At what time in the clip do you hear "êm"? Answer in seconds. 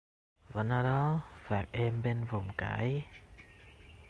1.71-2.01